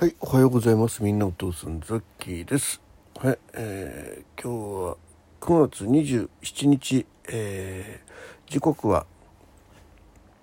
[0.00, 1.02] はい、おはようございます。
[1.04, 2.80] みんなお父さん、ザッキーです。
[3.18, 4.96] はい、えー、今日は
[5.42, 9.04] 9月27日、えー、時刻は、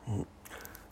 [0.08, 0.28] うん、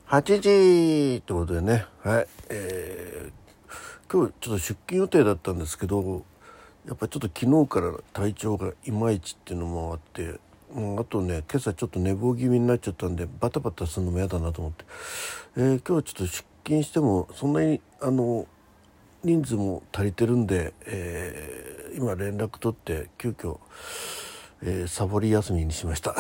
[0.07, 6.25] 8時ってことでね、はい、えー、今日ちょっと出勤予定だったんですけど、
[6.87, 10.39] やっぱちょっと昨日から体調がいまいちっていうのもあって、
[10.73, 14.85] う、あとね今朝ちょっと寝坊気味になっちゃったんでバタバタするのも嫌だなと思って、
[15.57, 18.47] えー、今日はちょっと出勤してもそんなにあの
[19.25, 23.57] 人数も足りてるんで、えー、今連絡取って急遽、
[24.61, 26.15] えー、サボり休みにしました。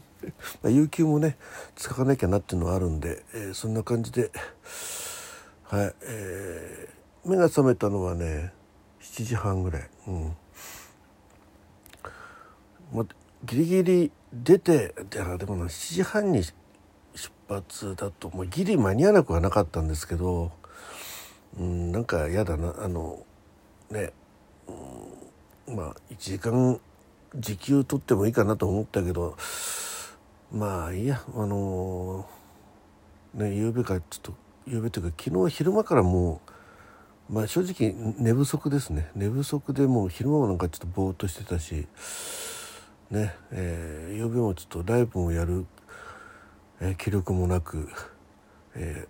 [0.68, 1.38] 有給もね
[1.74, 4.30] 使わなきゃなっていうのはあるんで、えー、そんな感じで
[5.64, 8.52] はい、えー、目が覚めたのはね
[9.00, 9.90] 7時半ぐらい。
[10.06, 10.36] うん、
[12.92, 13.06] ま、
[13.44, 16.52] ギリギリ出てでもな7時半に出
[17.48, 20.52] 発だともうギリ間に合わなくはなかったんですけど
[21.58, 23.24] うんなんか嫌だなあの
[23.90, 24.12] ね、
[25.68, 26.80] うん、まあ1時間
[27.34, 29.36] 時給取ってもいいかなと思ったけど
[30.52, 32.28] まあいいやあの
[33.34, 34.34] ね夕べかちょっと
[34.66, 36.40] 夕べというか昨日昼間からも
[37.28, 41.86] うまあ正直寝不足ですね寝不足でもう昼間もなんかちょっとぼーっとしてたし
[43.10, 45.66] ねえー、夕べもちょっとライブもやる、
[46.80, 47.88] えー、気力もなく、
[48.74, 49.06] え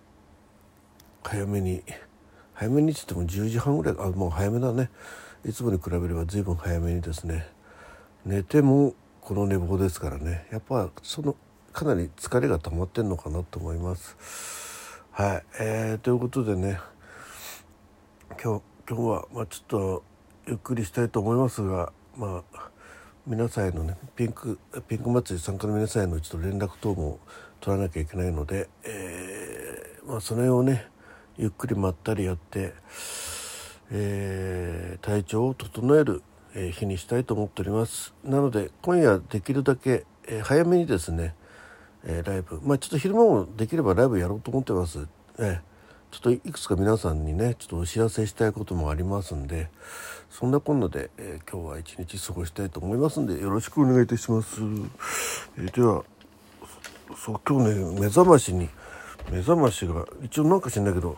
[1.23, 1.81] ー、早めに。
[2.55, 4.89] 早めにって言っても10時半ぐらいあもう早めだね。
[5.45, 7.47] いつもに比べれば随分早めにですね。
[8.25, 10.47] 寝てもこの寝坊ですからね。
[10.51, 11.35] やっぱその
[11.73, 15.03] かなり疲れが溜まってんのかなと思います。
[15.11, 16.79] はい、えー、ということでね。
[18.41, 20.03] 今日今日はまあちょっと
[20.47, 22.69] ゆっくりしたいと思いますがまあ
[23.27, 27.19] 皆さんへのねピンクピンク祭り参加の皆さんへのちょっと連絡等も
[27.59, 30.87] 取らなきゃいけないので、えー、まあその辺をね
[31.37, 32.73] ゆっくりまったりやって、
[33.91, 36.23] えー、体調を整える
[36.71, 38.13] 日にしたいと思っております。
[38.23, 41.35] なので今夜できるだけ、え、早めにですね、
[42.05, 42.61] え、ライブ。
[42.63, 45.59] まあちょっと昼間もできればライブやろうと思ってます、え
[46.11, 49.69] ちょっといくつか皆さんにねちょっとお知らせしたいこともありますんで
[50.29, 54.61] そんなこんなで、え今日は一日過ごしたいと思いますんでよろしくお願いいたします、
[55.57, 56.05] えでは
[57.17, 58.69] そう今日ね目覚ましに
[59.31, 61.17] 目覚ましが一応なんか知んないけど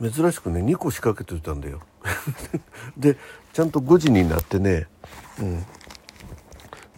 [0.00, 1.80] 珍しくね2個仕掛けてたんだよ。
[2.96, 3.16] で
[3.52, 4.86] ちゃんと5時になってね、
[5.40, 5.64] うん、で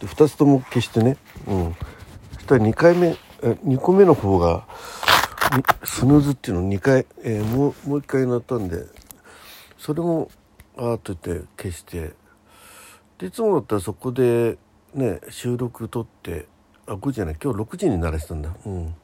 [0.03, 1.75] 2つとも消してね、うん、
[2.33, 4.67] そしたら2回目2個目の方が
[5.83, 8.85] スヌーズっていうの2回、えー、もうもう1回鳴ったんで
[9.77, 10.29] それも
[10.77, 12.13] あーっと言って消して。
[13.21, 14.57] でいつもだったらそこで
[14.95, 16.47] ね収録撮って
[16.87, 18.49] あ5時じゃない今日6時に鳴らしたんだ。
[18.65, 18.95] うん。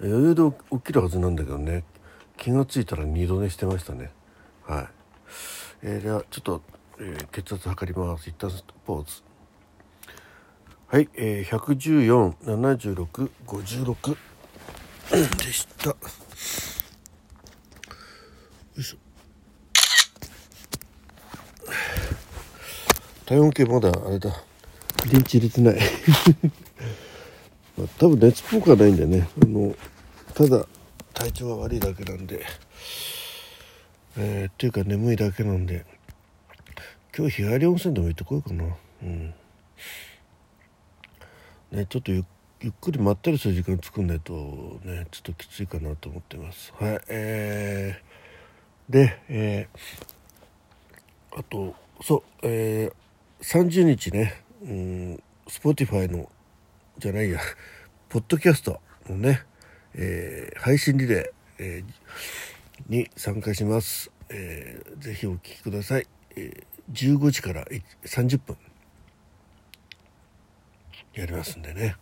[0.00, 1.84] 余裕で起きるはずなんだけどね。
[2.36, 4.10] 気が付いたら二度寝してましたね。
[4.66, 4.88] はい、
[5.82, 6.62] えー、ではちょっと、
[6.98, 8.28] えー、血圧測ります。
[8.28, 8.50] 一旦
[8.84, 9.22] ポーズ。
[10.88, 11.58] はい、えー、
[12.44, 14.16] 1147656
[15.38, 15.90] でした。
[15.90, 15.96] よ
[18.76, 18.96] いしょ。
[23.26, 24.30] 体温計まだあれだ。
[25.10, 25.78] 電池入れてない。
[27.76, 29.28] まあ、多分熱っぽくはないんでね。
[29.42, 29.74] あの
[30.34, 30.66] ただ
[31.12, 32.44] 体調が悪いだけなんで、
[34.16, 35.84] えー、っていうか眠いだけなんで。
[37.16, 38.64] 今日日帰り温泉でも行ってこようかな。
[39.04, 39.34] うん。
[41.70, 42.24] ねちょっとゆ
[42.68, 44.32] っくりまったりする時間作んないと
[44.84, 46.72] ねちょっときついかなと思ってます。
[46.76, 54.42] はいえー、でえー、あとそうえー、30日ね。
[54.62, 56.28] うんスポティファイの
[56.98, 57.40] じゃないや、
[58.08, 59.42] ポッドキャストのね、
[59.94, 64.12] えー、配信リレー、えー、に参加します。
[64.28, 66.06] えー、ぜひお聴きください。
[66.36, 67.64] えー、15時から
[68.04, 68.56] 30分
[71.14, 71.96] やりますんでね。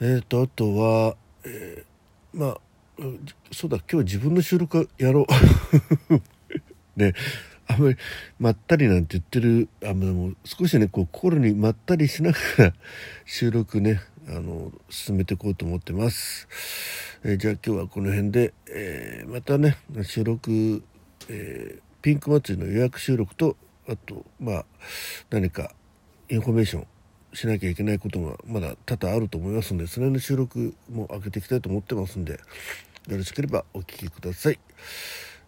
[0.00, 2.60] えっ、ー、と、あとは、えー、まあ、
[3.52, 5.26] そうだ、今日自分の収録やろ
[6.10, 6.14] う。
[6.98, 7.12] ね、
[7.66, 7.96] あんまり
[8.38, 12.74] まったりなんて言ってるあも少しねこう心にまったりしながら
[13.24, 16.48] 収録ねあの進めていこうと思ってます、
[17.24, 20.82] えー、じゃあ今日はこの辺で、えー、またね収録、
[21.28, 23.56] えー、ピンク祭りの予約収録と
[23.88, 24.64] あとまあ
[25.30, 25.72] 何か
[26.30, 26.86] インフォメーション
[27.34, 32.40] しなきゃいけないことがまだ多々あると思いますのでそれの収録も開けていきたいと思ってますんで
[33.08, 34.58] よろしければお聴きください。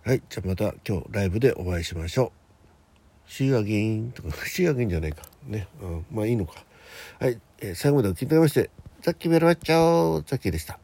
[0.06, 0.22] はい。
[0.30, 3.28] じゃあまた今日ライブでお会いしましょう。
[3.28, 5.24] See again とか、 see again じゃないか。
[5.48, 5.66] ね。
[5.82, 6.06] うん。
[6.12, 6.64] まあいいのか。
[7.18, 7.40] はい。
[7.58, 8.70] えー、最後までお聞きいただきまして、
[9.02, 10.78] ザッキーベルワッチャーザッキーでした。